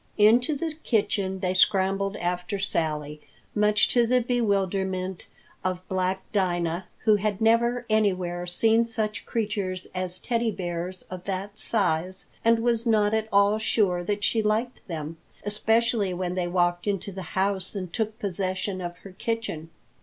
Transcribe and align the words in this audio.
Into 0.17 0.55
the 0.55 0.73
kitchen 0.81 1.41
they 1.41 1.53
scrambled 1.53 2.15
after 2.15 2.57
Sally, 2.57 3.21
much 3.53 3.87
to 3.89 4.07
the 4.07 4.19
bewilderment 4.19 5.27
of 5.63 5.87
black 5.87 6.23
Dinah, 6.31 6.87
who 7.03 7.17
had 7.17 7.39
never 7.39 7.85
anywhere 7.87 8.47
seen 8.47 8.87
such 8.87 9.27
creatures 9.27 9.85
as 9.93 10.17
Teddy 10.17 10.49
Bears 10.49 11.03
of 11.11 11.25
that 11.25 11.59
size, 11.59 12.25
and 12.43 12.57
was 12.63 12.87
not 12.87 13.13
at 13.13 13.27
all 13.31 13.59
sure 13.59 14.03
that 14.03 14.23
she 14.23 14.41
liked 14.41 14.79
them, 14.87 15.17
especially 15.45 16.15
when 16.15 16.33
they 16.33 16.47
walked 16.47 16.87
into 16.87 17.11
the 17.11 17.21
house 17.37 17.75
and 17.75 17.93
took 17.93 18.17
possession 18.17 18.81
of 18.81 18.97
her 19.03 19.11
kitchen. 19.11 19.69